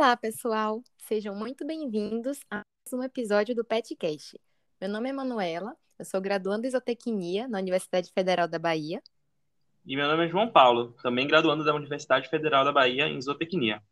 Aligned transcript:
Olá, 0.00 0.16
pessoal! 0.16 0.82
Sejam 0.96 1.34
muito 1.34 1.62
bem-vindos 1.66 2.40
a 2.50 2.62
mais 2.64 2.92
um 2.94 3.02
episódio 3.02 3.54
do 3.54 3.62
PetCast. 3.62 4.40
Meu 4.80 4.88
nome 4.88 5.10
é 5.10 5.12
Manuela, 5.12 5.76
eu 5.98 6.06
sou 6.06 6.22
graduanda 6.22 6.66
em 6.66 6.70
zootecnia 6.70 7.46
na 7.46 7.58
Universidade 7.58 8.10
Federal 8.10 8.48
da 8.48 8.58
Bahia. 8.58 9.02
E 9.84 9.94
meu 9.94 10.08
nome 10.08 10.24
é 10.24 10.28
João 10.30 10.50
Paulo, 10.50 10.94
também 11.02 11.28
graduando 11.28 11.64
da 11.64 11.74
Universidade 11.74 12.30
Federal 12.30 12.64
da 12.64 12.72
Bahia 12.72 13.08
em 13.08 13.20
zootecnia. 13.20 13.82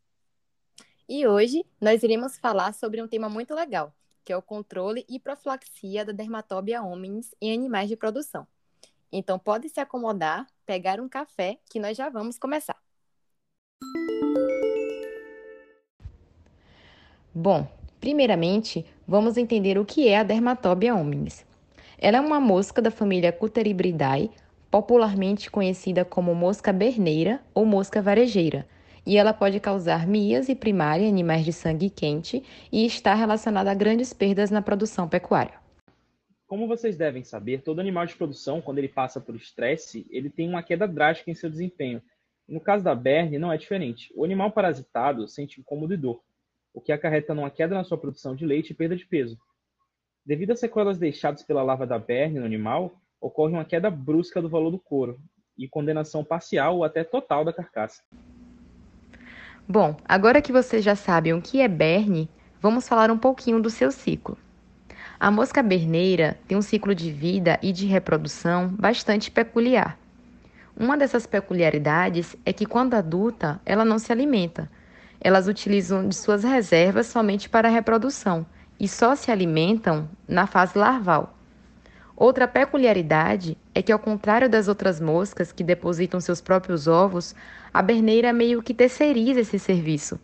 E 1.07 1.27
hoje 1.27 1.63
nós 1.79 2.03
iremos 2.03 2.39
falar 2.39 2.73
sobre 2.73 3.03
um 3.03 3.07
tema 3.07 3.29
muito 3.29 3.55
legal, 3.55 3.95
que 4.25 4.33
é 4.33 4.37
o 4.37 4.41
controle 4.41 5.05
e 5.11 5.21
profilaxia 5.21 6.07
da 6.07 6.13
dermatobia 6.13 6.83
hominis 6.83 7.35
em 7.39 7.53
animais 7.53 7.87
de 7.87 7.97
produção. 7.97 8.49
Então 9.13 9.39
pode 9.39 9.69
se 9.69 9.79
acomodar, 9.79 10.47
pegar 10.65 11.01
um 11.01 11.09
café, 11.09 11.59
que 11.71 11.79
nós 11.79 11.99
já 11.99 12.09
vamos 12.09 12.39
começar. 12.39 12.88
Bom, 17.41 17.69
primeiramente, 18.01 18.85
vamos 19.07 19.37
entender 19.37 19.79
o 19.79 19.85
que 19.85 20.09
é 20.09 20.19
a 20.19 20.25
Dermatobia 20.25 20.93
hominis. 20.93 21.47
Ela 21.97 22.17
é 22.17 22.21
uma 22.21 22.41
mosca 22.41 22.83
da 22.83 22.91
família 22.91 23.31
Cuteribridae, 23.31 24.29
popularmente 24.69 25.49
conhecida 25.49 26.05
como 26.05 26.35
mosca 26.35 26.73
berneira 26.73 27.41
ou 27.55 27.65
mosca 27.65 28.03
varejeira, 28.03 28.67
e 29.07 29.17
ela 29.17 29.33
pode 29.33 29.61
causar 29.61 30.05
mias 30.05 30.49
e 30.49 30.55
primária 30.57 31.05
em 31.05 31.09
animais 31.09 31.45
de 31.45 31.53
sangue 31.53 31.89
quente 31.89 32.43
e 32.73 32.85
está 32.85 33.15
relacionada 33.15 33.71
a 33.71 33.75
grandes 33.75 34.13
perdas 34.13 34.51
na 34.51 34.61
produção 34.61 35.09
pecuária. 35.09 35.55
Como 36.45 36.67
vocês 36.67 36.97
devem 36.97 37.23
saber, 37.23 37.63
todo 37.63 37.79
animal 37.79 38.05
de 38.05 38.17
produção, 38.17 38.61
quando 38.61 38.79
ele 38.79 38.89
passa 38.89 39.21
por 39.21 39.37
estresse, 39.37 40.05
ele 40.11 40.29
tem 40.29 40.49
uma 40.49 40.65
queda 40.65 40.89
drástica 40.89 41.31
em 41.31 41.37
seu 41.37 41.49
desempenho. 41.49 42.03
No 42.49 42.61
caso 42.61 42.83
da 42.83 42.97
berne, 42.97 43.39
não 43.39 43.53
é 43.53 43.57
diferente. 43.57 44.13
O 44.17 44.25
animal 44.25 44.51
parasitado 44.51 45.29
sente 45.29 45.61
incômodo 45.61 45.95
e 45.95 45.97
dor, 45.97 46.21
o 46.79 46.81
que 46.81 46.93
acarreta 46.93 47.35
numa 47.35 47.51
queda 47.51 47.75
na 47.75 47.83
sua 47.83 47.99
produção 47.99 48.37
de 48.37 48.47
leite 48.47 48.71
e 48.71 48.75
perda 48.75 48.95
de 48.95 49.05
peso. 49.05 49.37
Devido 50.25 50.53
às 50.53 50.61
sequelas 50.61 50.97
deixadas 50.97 51.43
pela 51.43 51.61
larva 51.61 51.85
da 51.85 51.99
berne 51.99 52.39
no 52.39 52.47
animal, 52.47 52.93
ocorre 53.21 53.53
uma 53.53 53.65
queda 53.65 53.91
brusca 53.91 54.41
do 54.41 54.49
valor 54.49 54.71
do 54.71 54.79
couro 54.79 55.19
e 55.59 55.67
condenação 55.67 56.23
parcial 56.23 56.77
ou 56.77 56.85
até 56.85 57.03
total 57.03 57.45
da 57.45 57.53
carcaça. 57.53 58.01
Bom, 59.67 59.97
agora 60.05 60.41
que 60.41 60.53
vocês 60.53 60.85
já 60.85 60.95
sabem 60.95 61.35
o 61.35 61.43
que 61.43 61.61
é 61.61 61.67
berne, 61.67 62.29
vamos 62.61 62.89
falar 62.89 63.11
um 63.11 63.19
pouquinho 63.19 63.61
do 63.61 63.71
seu 63.71 63.91
ciclo. 63.91 64.39
A 65.19 65.33
mosca 65.33 65.65
berneira 65.65 66.39
tem 66.47 66.57
um 66.57 66.63
ciclo 66.63 66.95
de 66.95 67.11
vida 67.11 67.59
e 67.61 67.73
de 67.73 67.87
reprodução 67.87 68.69
bastante 68.69 69.33
peculiar. 69.33 69.99
Uma 70.77 70.97
dessas 70.97 71.27
peculiaridades 71.27 72.37
é 72.47 72.53
que, 72.53 72.65
quando 72.65 72.95
adulta, 72.95 73.61
ela 73.67 73.85
não 73.85 73.99
se 73.99 74.13
alimenta. 74.13 74.71
Elas 75.21 75.49
utilizam 75.49 76.09
de 76.09 76.15
suas 76.15 76.45
reservas 76.45 77.07
somente 77.07 77.49
para 77.49 77.69
a 77.69 77.71
reprodução 77.71 78.47
e 78.79 78.87
só 78.87 79.15
se 79.15 79.31
alimentam 79.31 80.09
na 80.27 80.47
fase 80.47 80.79
larval. 80.79 81.35
Outra 82.17 82.49
peculiaridade 82.49 83.57
é 83.75 83.81
que, 83.81 83.93
ao 83.93 83.99
contrário 83.99 84.49
das 84.49 84.67
outras 84.67 85.01
moscas 85.01 85.53
que 85.53 85.63
depositam 85.63 86.21
seus 86.21 86.41
próprios 86.41 86.89
ovos, 86.89 87.35
a 87.73 87.81
berneira 87.81 88.33
meio 88.33 88.63
que 88.63 88.75
terceiriza 88.75 89.41
esse 89.41 89.59
serviço. 89.59 90.19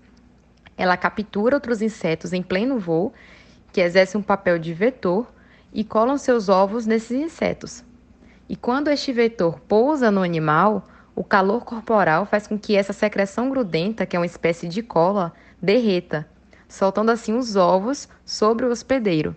Ela 0.76 0.96
captura 0.96 1.54
outros 1.54 1.80
insetos 1.80 2.32
em 2.32 2.42
pleno 2.42 2.78
voo, 2.80 3.12
que 3.72 3.80
exercem 3.80 4.20
um 4.20 4.24
papel 4.24 4.58
de 4.58 4.74
vetor, 4.74 5.32
e 5.72 5.84
colam 5.84 6.18
seus 6.18 6.48
ovos 6.48 6.86
nesses 6.86 7.12
insetos. 7.12 7.84
E 8.48 8.56
quando 8.56 8.88
este 8.88 9.12
vetor 9.12 9.60
pousa 9.60 10.10
no 10.10 10.22
animal, 10.22 10.84
o 11.16 11.22
calor 11.22 11.64
corporal 11.64 12.26
faz 12.26 12.46
com 12.46 12.58
que 12.58 12.76
essa 12.76 12.92
secreção 12.92 13.48
grudenta, 13.48 14.04
que 14.04 14.16
é 14.16 14.18
uma 14.18 14.26
espécie 14.26 14.66
de 14.68 14.82
cola, 14.82 15.32
derreta, 15.62 16.28
soltando 16.68 17.10
assim 17.10 17.34
os 17.36 17.54
ovos 17.54 18.08
sobre 18.24 18.66
o 18.66 18.70
hospedeiro. 18.70 19.36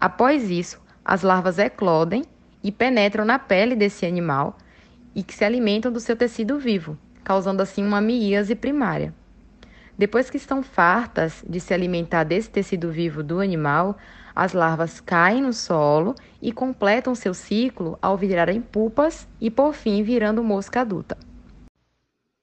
Após 0.00 0.50
isso, 0.50 0.80
as 1.04 1.22
larvas 1.22 1.58
eclodem 1.58 2.24
e 2.62 2.72
penetram 2.72 3.24
na 3.24 3.38
pele 3.38 3.76
desse 3.76 4.06
animal 4.06 4.56
e 5.14 5.22
que 5.22 5.34
se 5.34 5.44
alimentam 5.44 5.92
do 5.92 6.00
seu 6.00 6.16
tecido 6.16 6.58
vivo, 6.58 6.96
causando 7.22 7.62
assim 7.62 7.84
uma 7.86 8.00
miíase 8.00 8.54
primária. 8.54 9.14
Depois 9.96 10.30
que 10.30 10.36
estão 10.36 10.62
fartas 10.62 11.44
de 11.48 11.60
se 11.60 11.74
alimentar 11.74 12.24
desse 12.24 12.50
tecido 12.50 12.90
vivo 12.90 13.22
do 13.22 13.40
animal, 13.40 13.96
as 14.34 14.52
larvas 14.52 15.00
caem 15.00 15.42
no 15.42 15.52
solo 15.52 16.14
e 16.40 16.52
completam 16.52 17.14
seu 17.14 17.34
ciclo 17.34 17.98
ao 18.00 18.16
virarem 18.16 18.60
pupas 18.60 19.28
e, 19.40 19.50
por 19.50 19.74
fim, 19.74 20.02
virando 20.02 20.42
mosca 20.42 20.80
adulta. 20.80 21.18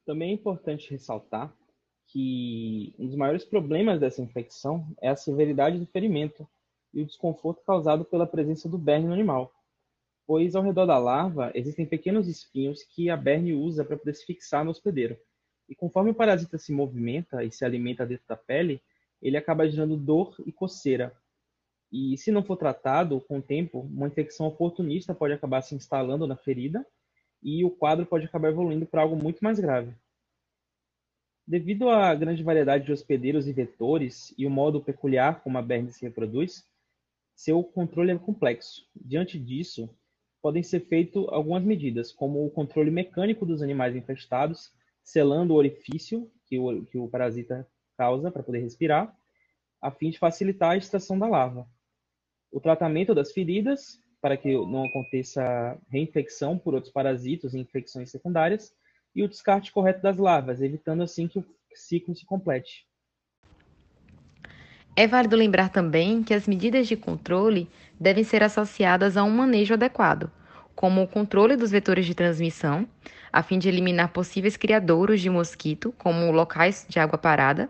Também 0.05 0.31
é 0.31 0.33
importante 0.33 0.89
ressaltar 0.89 1.53
que 2.07 2.93
um 2.97 3.07
dos 3.07 3.15
maiores 3.15 3.43
problemas 3.43 3.99
dessa 3.99 4.21
infecção 4.21 4.87
é 5.01 5.09
a 5.09 5.15
severidade 5.15 5.77
do 5.77 5.85
ferimento, 5.85 6.47
e 6.93 7.01
o 7.01 7.05
desconforto 7.05 7.61
causado 7.63 8.05
pela 8.05 8.25
presença 8.25 8.67
do 8.67 8.77
berne 8.77 9.07
no 9.07 9.13
animal, 9.13 9.53
pois 10.25 10.55
ao 10.55 10.63
redor 10.63 10.85
da 10.85 10.97
larva 10.97 11.51
existem 11.53 11.85
pequenos 11.85 12.27
espinhos 12.27 12.83
que 12.83 13.09
a 13.09 13.17
berne 13.17 13.53
usa 13.53 13.85
para 13.85 13.97
poder 13.97 14.13
se 14.13 14.25
fixar 14.25 14.65
no 14.65 14.71
hospedeiro. 14.71 15.17
E 15.67 15.75
conforme 15.75 16.11
o 16.11 16.15
parasita 16.15 16.57
se 16.57 16.71
movimenta 16.71 17.43
e 17.43 17.51
se 17.51 17.65
alimenta 17.65 18.05
dentro 18.05 18.25
da 18.27 18.37
pele, 18.37 18.81
ele 19.21 19.37
acaba 19.37 19.69
gerando 19.69 19.97
dor 19.97 20.35
e 20.45 20.51
coceira. 20.51 21.13
E 21.91 22.17
se 22.17 22.31
não 22.31 22.43
for 22.43 22.57
tratado 22.57 23.19
com 23.21 23.39
o 23.39 23.41
tempo, 23.41 23.79
uma 23.79 24.07
infecção 24.07 24.47
oportunista 24.47 25.13
pode 25.13 25.33
acabar 25.33 25.61
se 25.61 25.75
instalando 25.75 26.27
na 26.27 26.35
ferida 26.35 26.85
e 27.41 27.63
o 27.63 27.69
quadro 27.69 28.05
pode 28.05 28.25
acabar 28.25 28.49
evoluindo 28.49 28.85
para 28.85 29.01
algo 29.01 29.15
muito 29.15 29.43
mais 29.43 29.59
grave. 29.59 29.93
Devido 31.45 31.89
à 31.89 32.13
grande 32.13 32.43
variedade 32.43 32.85
de 32.85 32.91
hospedeiros 32.91 33.47
e 33.47 33.53
vetores 33.53 34.33
e 34.37 34.45
o 34.45 34.49
modo 34.49 34.81
peculiar 34.81 35.41
como 35.41 35.57
a 35.57 35.61
berne 35.61 35.93
se 35.93 36.03
reproduz, 36.03 36.67
seu 37.33 37.63
controle 37.63 38.11
é 38.11 38.17
complexo. 38.17 38.85
Diante 38.93 39.39
disso, 39.39 39.89
podem 40.41 40.61
ser 40.61 40.81
feitas 40.81 41.23
algumas 41.29 41.63
medidas, 41.63 42.11
como 42.11 42.45
o 42.45 42.49
controle 42.49 42.91
mecânico 42.91 43.45
dos 43.45 43.61
animais 43.61 43.95
infestados, 43.95 44.73
selando 45.07 45.53
o 45.53 45.57
orifício 45.57 46.29
que 46.45 46.59
o, 46.59 46.85
que 46.85 46.97
o 46.97 47.07
parasita 47.07 47.65
causa 47.97 48.29
para 48.29 48.43
poder 48.43 48.59
respirar, 48.59 49.15
a 49.81 49.89
fim 49.89 50.09
de 50.09 50.19
facilitar 50.19 50.71
a 50.71 50.77
extração 50.77 51.17
da 51.17 51.25
larva. 51.25 51.65
O 52.51 52.59
tratamento 52.59 53.15
das 53.15 53.31
feridas, 53.31 54.01
para 54.21 54.35
que 54.35 54.51
não 54.51 54.83
aconteça 54.83 55.79
reinfecção 55.87 56.57
por 56.57 56.73
outros 56.73 56.91
parasitos 56.91 57.53
e 57.53 57.59
infecções 57.59 58.11
secundárias, 58.11 58.75
e 59.15 59.23
o 59.23 59.29
descarte 59.29 59.71
correto 59.71 60.01
das 60.01 60.17
larvas, 60.17 60.61
evitando 60.61 61.03
assim 61.03 61.25
que 61.25 61.39
o 61.39 61.45
ciclo 61.73 62.13
se 62.13 62.25
complete. 62.25 62.85
É 64.93 65.07
válido 65.07 65.37
lembrar 65.37 65.69
também 65.69 66.21
que 66.21 66.33
as 66.33 66.47
medidas 66.47 66.85
de 66.85 66.97
controle 66.97 67.69
devem 67.97 68.25
ser 68.25 68.43
associadas 68.43 69.15
a 69.15 69.23
um 69.23 69.31
manejo 69.31 69.73
adequado, 69.73 70.29
como 70.77 71.01
o 71.01 71.07
controle 71.07 71.55
dos 71.55 71.71
vetores 71.71 72.05
de 72.05 72.13
transmissão, 72.13 72.87
a 73.33 73.41
fim 73.41 73.57
de 73.57 73.67
eliminar 73.67 74.09
possíveis 74.09 74.55
criadouros 74.55 75.19
de 75.19 75.27
mosquito, 75.27 75.91
como 75.97 76.31
locais 76.31 76.85
de 76.87 76.99
água 76.99 77.17
parada, 77.17 77.67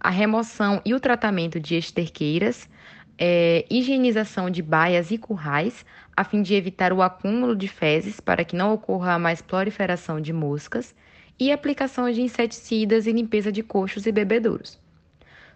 a 0.00 0.10
remoção 0.10 0.82
e 0.84 0.92
o 0.92 0.98
tratamento 0.98 1.60
de 1.60 1.76
esterqueiras, 1.76 2.68
é, 3.16 3.64
higienização 3.70 4.50
de 4.50 4.60
baias 4.60 5.12
e 5.12 5.18
currais, 5.18 5.86
a 6.16 6.24
fim 6.24 6.42
de 6.42 6.56
evitar 6.56 6.92
o 6.92 7.00
acúmulo 7.00 7.54
de 7.54 7.68
fezes 7.68 8.18
para 8.18 8.44
que 8.44 8.56
não 8.56 8.74
ocorra 8.74 9.20
mais 9.20 9.40
proliferação 9.40 10.20
de 10.20 10.32
moscas, 10.32 10.92
e 11.38 11.52
aplicação 11.52 12.10
de 12.10 12.22
inseticidas 12.22 13.06
e 13.06 13.12
limpeza 13.12 13.52
de 13.52 13.62
coxos 13.62 14.04
e 14.04 14.10
bebedouros. 14.10 14.80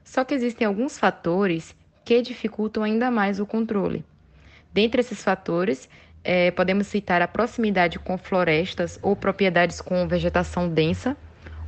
Só 0.05 0.23
que 0.23 0.35
existem 0.35 0.65
alguns 0.65 0.97
fatores 0.97 1.75
que 2.05 2.23
dificultam 2.23 2.85
ainda 2.85 3.11
mais 3.11 3.41
o 3.41 3.47
controle. 3.47 4.05
Dentre 4.73 5.01
esses 5.01 5.25
fatores, 5.25 5.89
é, 6.27 6.51
podemos 6.51 6.89
citar 6.89 7.23
a 7.23 7.29
proximidade 7.29 8.01
com 8.01 8.19
florestas 8.19 8.99
ou 9.01 9.15
propriedades 9.15 9.81
com 9.81 10.09
vegetação 10.09 10.69
densa, 10.69 11.17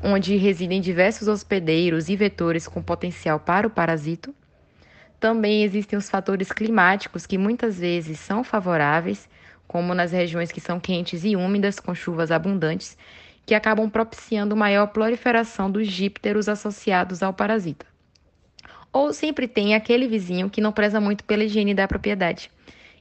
onde 0.03 0.37
residem 0.37 0.81
diversos 0.81 1.29
hospedeiros 1.29 2.09
e 2.09 2.17
vetores 2.17 2.67
com 2.67 2.83
potencial 2.83 3.39
para 3.39 3.69
o 3.69 3.71
parasito. 3.71 4.35
Também 5.21 5.63
existem 5.63 5.97
os 5.97 6.11
fatores 6.11 6.51
climáticos 6.51 7.25
que 7.25 7.39
muitas 7.39 7.79
vezes 7.79 8.19
são 8.19 8.43
favoráveis, 8.43 9.29
como 9.69 9.95
nas 9.95 10.11
regiões 10.11 10.51
que 10.51 10.61
são 10.61 10.81
quentes 10.81 11.25
e 11.25 11.37
úmidas, 11.37 11.79
com 11.79 11.95
chuvas 11.95 12.33
abundantes, 12.33 12.99
que 13.47 13.55
acabam 13.55 13.89
propiciando 13.89 14.57
maior 14.57 14.89
proliferação 14.89 15.71
dos 15.71 15.87
dípteros 15.87 16.49
associados 16.49 17.23
ao 17.23 17.33
parasita. 17.33 17.87
Ou 18.93 19.13
sempre 19.13 19.47
tem 19.47 19.77
aquele 19.77 20.09
vizinho 20.09 20.51
que 20.51 20.61
não 20.61 20.73
preza 20.73 21.01
muito 21.01 21.23
pela 21.23 21.45
higiene 21.45 21.75
da 21.75 21.87
propriedade. 21.87 22.51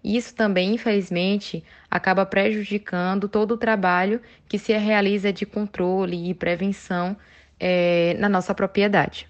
Isso 0.04 0.34
também, 0.36 0.76
infelizmente, 0.76 1.64
acaba 1.90 2.26
prejudicando 2.26 3.28
todo 3.28 3.54
o 3.54 3.58
trabalho 3.58 4.22
que 4.48 4.58
se 4.58 4.76
realiza 4.78 5.34
de 5.34 5.46
controle 5.46 6.30
e 6.30 6.34
prevenção 6.34 7.18
é, 7.60 8.16
na 8.20 8.30
nossa 8.30 8.54
propriedade. 8.54 9.28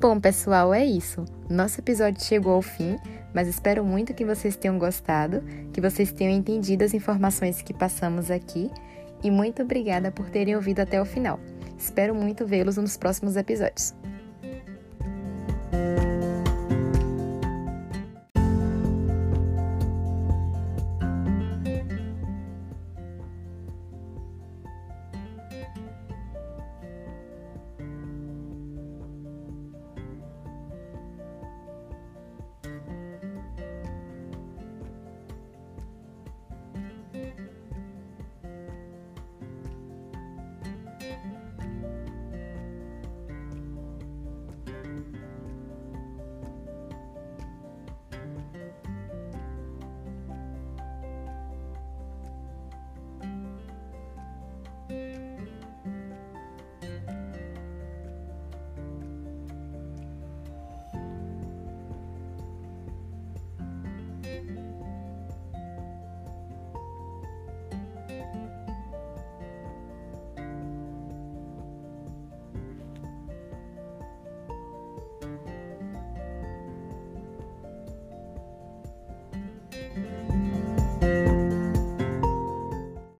Bom, 0.00 0.20
pessoal, 0.20 0.72
é 0.72 0.86
isso. 0.86 1.24
Nosso 1.50 1.80
episódio 1.80 2.24
chegou 2.24 2.52
ao 2.52 2.62
fim, 2.62 2.96
mas 3.34 3.48
espero 3.48 3.84
muito 3.84 4.14
que 4.14 4.24
vocês 4.24 4.54
tenham 4.54 4.78
gostado, 4.78 5.42
que 5.72 5.80
vocês 5.80 6.12
tenham 6.12 6.32
entendido 6.32 6.84
as 6.84 6.94
informações 6.94 7.62
que 7.62 7.74
passamos 7.74 8.30
aqui 8.30 8.70
e 9.24 9.30
muito 9.30 9.62
obrigada 9.62 10.12
por 10.12 10.30
terem 10.30 10.54
ouvido 10.54 10.80
até 10.80 11.02
o 11.02 11.04
final. 11.04 11.40
Espero 11.78 12.14
muito 12.14 12.44
vê-los 12.44 12.76
nos 12.76 12.96
próximos 12.96 13.36
episódios. 13.36 13.94